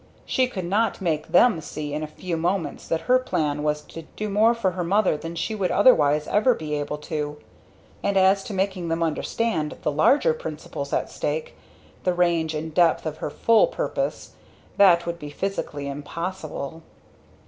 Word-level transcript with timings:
She 0.25 0.47
could 0.47 0.65
not 0.65 0.99
make 0.99 1.27
them 1.27 1.61
see 1.61 1.93
in 1.93 2.01
a 2.01 2.07
few 2.07 2.35
moments 2.35 2.87
that 2.87 3.01
her 3.01 3.19
plan 3.19 3.61
was 3.61 3.81
to 3.83 4.01
do 4.15 4.25
far 4.29 4.33
more 4.33 4.53
for 4.55 4.71
her 4.71 4.83
mother 4.83 5.15
than 5.15 5.35
she 5.35 5.53
would 5.53 5.69
otherwise 5.69 6.27
ever 6.27 6.55
be 6.55 6.73
able 6.73 6.97
to. 6.97 7.37
And 8.01 8.17
as 8.17 8.43
to 8.45 8.53
making 8.55 8.87
them 8.87 9.03
understand 9.03 9.77
the 9.83 9.91
larger 9.91 10.33
principles 10.33 10.91
at 10.91 11.11
stake 11.11 11.55
the 12.03 12.15
range 12.15 12.55
and 12.55 12.73
depth 12.73 13.05
of 13.05 13.17
her 13.17 13.29
full 13.29 13.67
purpose 13.67 14.31
that 14.77 15.05
would 15.05 15.19
be 15.19 15.29
physically 15.29 15.87
impossible. 15.87 16.81